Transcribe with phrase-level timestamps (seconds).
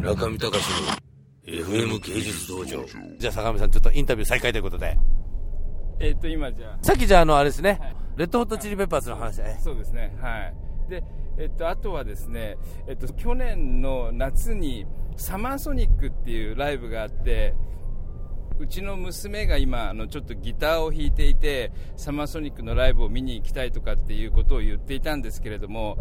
[0.00, 0.56] 村上隆の
[1.44, 2.82] FM 芸術道場。
[3.18, 4.96] じゃあ坂上さんちょっとインタビュー再開ということで。
[6.00, 7.96] えっ、と今じゃさっきじゃああのあれですね、はい。
[8.16, 9.42] レッドホットチリペッパーズの話。
[9.42, 10.16] えあそうですね。
[10.22, 10.54] はい。
[10.88, 11.04] で
[11.36, 12.56] えっ、とあとはですね
[12.88, 14.86] えっ、と去年の夏に
[15.18, 17.54] サマーソニックっていうライブがあって
[18.58, 25.98] うちの娘が今あのちょっとギターを弾いていてサマーソニックのライブを見に行きたいとかっていうことを言っていたんですけれども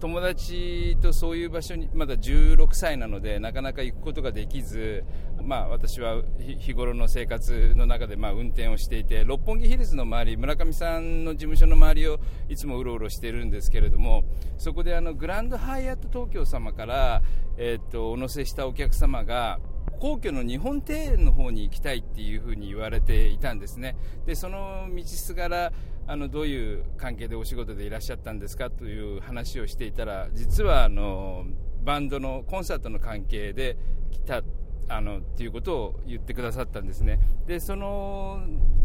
[0.00, 5.04] 友達とそういう場所にまだ16歳なのでなかなか行くことができず、
[5.42, 14.24] まあ、私は日頃の生活の中でまあ運転をしていて六本木ヒルズの周り村上さんの事務所の周りをいつもうろうろしているんですけれども
[14.56, 17.22] そこであのグランドハイアット東京様から、
[17.56, 19.58] えー、とお乗せしたお客様が
[20.00, 23.96] 皇居の日本庭園の方に行きたいっていうふうに言われていたんですね。
[24.26, 25.72] でその道すがら
[26.06, 31.44] あのどういう関係でお仕事でいらっしゃったんですかという話をしていたら実はあの
[31.84, 33.76] バンドのコンサートの関係で
[34.10, 34.42] 来た
[34.88, 37.20] あのっていうことを言ってくださったんですね。
[37.46, 38.40] でその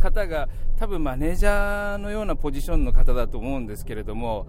[0.00, 4.46] 方が多分マネージャーのようなポジションの方だと思うんですけれども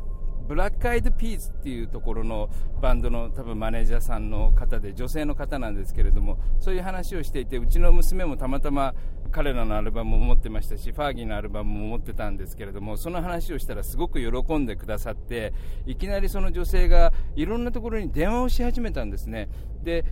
[0.48, 2.50] ブラックアイドピースっていうところの
[2.82, 8.94] バンドの多分マネージャーさんの方で女性の方なんですけれどもそういう話をしていてうちの娘もたまたま
[9.32, 15.54] 彼らのアルバムも持ってましたしファーギーのアルバムも持ってたんですけれどもその話をしたらすごく喜んでくださって
[15.86, 19.50] いきなりその女性がいろんなところに電話をし始めたんですね。
[19.84, 20.06] で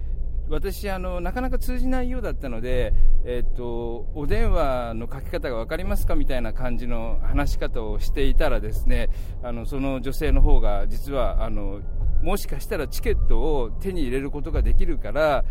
[0.54, 2.94] 私あの、なかなか通じないようだったので、
[3.26, 9.10] えっと、お電話のかけ方が分かりますかみたいな感じの話し方をしていたらですね
[9.42, 11.82] あのその女性の方が実はあの
[12.22, 15.44] もしかしたらチケットを手に入れることができるから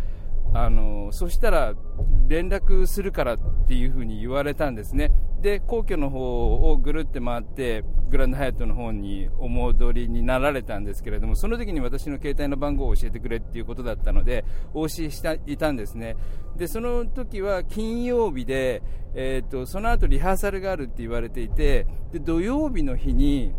[0.54, 1.74] あのそしたら
[2.28, 5.10] 連絡するからっていうふうに言われたんですね。
[5.42, 16.16] で皇居の方をぐるって回ってグランドハイアットの方にお戻りになられたんですけれどもその時に私の携帯の番号を教えてくれっていうことだったのでお教えしていたんですね。
[16.56, 18.82] でその時は金曜日で、
[19.14, 23.52] えー、とその後リハーサルがあるって言われていてで土曜日の日に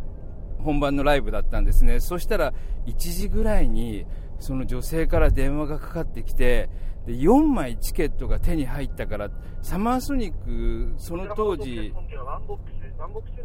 [0.59, 1.99] 本番のライブだったんですね。
[1.99, 2.53] そしたら
[2.85, 4.05] 1時ぐらいに
[4.39, 6.69] その女性から電話がかかってきて
[7.05, 9.29] で4枚チケットが手に入ったから
[9.61, 11.93] サマーソニックその当時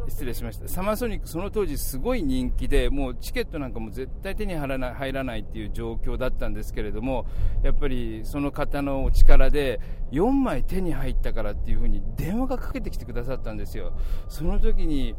[0.08, 0.68] 失礼しました。
[0.68, 7.26] サマーソニックその当時すごい人気でもうチケットなんかも絶対手に入らない入らないっていう状況だったんですけれども
[7.62, 9.80] やっぱりその方のお力で
[10.12, 13.92] 4枚手に入ったからっていうふうに電話がかけてきてくださったんですよ。
[14.28, 15.14] その時に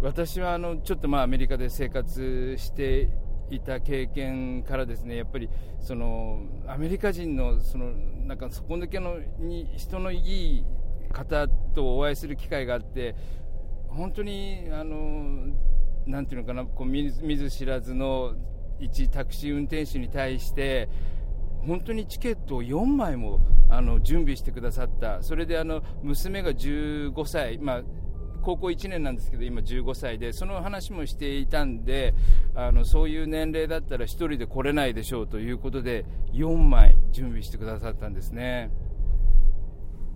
[0.00, 3.08] 私はあのちょっとまあアメリカで生活して
[3.50, 5.48] いた経験からですねやっぱり
[5.80, 7.92] そのアメリカ人のその
[8.26, 10.64] なんかそこ抜けのに人のいい
[11.12, 13.14] 方とお会いする機会があって
[13.88, 15.52] 本当にあの
[16.06, 18.34] なんていうのかなこう見ず見ず知らずの
[18.80, 20.88] 一タクシー運転手に対して
[21.66, 23.40] 本当にチケットを4枚も
[23.70, 25.22] あの準備してくださった。
[25.22, 27.82] それであの娘が15歳、まあ、
[28.44, 32.14] 高校1年なんですけど今15歳でその話もしていたんで
[32.54, 38.70] あのそういう年齢だったら1人で来れないでしょうということで4枚準備してくださったんですね。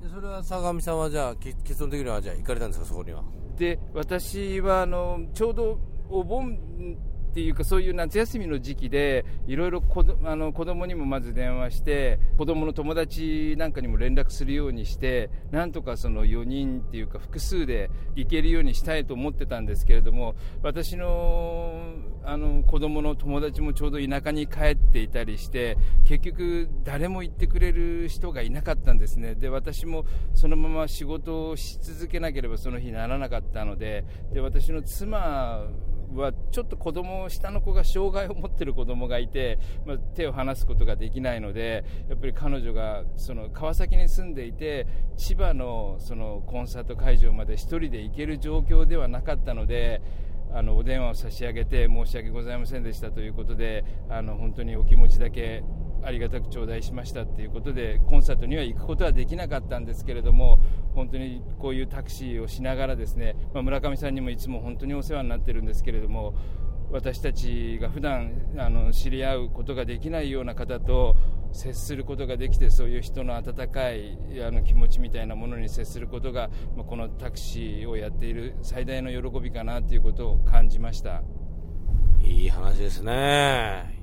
[0.02, 3.24] でそれは相模さんはじゃあき結論的にはじゃあ行かれたんですかそこには？
[3.56, 5.78] で私はあのちょうど
[6.08, 6.56] お盆
[7.30, 21.94] っていうかそういう夏休みの時期でいろいろ子あの子供にもまず電話して子供の友達なんかにも連絡するようにしてなんとかその4人っていうか複数で行けるようにしたいと思ってたんですけれども私の
[22.24, 29.34] あの子供の友達もちょうど田舎に帰っていたりして結局誰も行ってくれる人がいなかったんですね。
[29.34, 35.62] で私もそのまま仕事をし続けなければその日ならなかったのでで私の妻
[36.14, 44.86] はちょっと子供下の子が障害を持っている子供がいて、まあ、手を離すことができないのでやっぱり彼女がその川崎に住んでいて
[45.16, 50.00] 千葉のそのコンサート会場まで1人で行ける状況ではなかったので
[50.52, 55.62] あのお電話を差し上げて申し訳ございませんでしたということであの本当にお気持ちだけ
[56.02, 60.58] ありがたく頂戴しましたということでコンサートには行くことはできなかったんですけれども
[60.94, 66.34] 本当にこういうタクシーをしながらですね、まあ、村上さんにもいつも本当にお世話になってるんですけれども
[66.90, 71.16] 私たちが普段あの知り合うことができないような方と
[71.52, 81.22] 接することができてそういう人の温かいあの気持ちみたいなものに接することが、まあ、このタクシーをやっている最大の喜びかなということを感じました。
[82.22, 83.97] いい話ですね。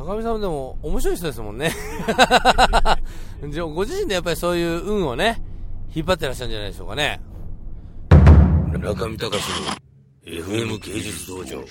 [0.00, 1.72] 坂上さんでも面白い人ですもんね。
[3.50, 5.42] じゃあご自身でやっぱりそういう運をね
[5.94, 7.20] 引っ張ってらっしゃるんじゃないでしょうかね。
[8.72, 9.32] 村上隆の
[10.24, 11.62] FM 芸術道場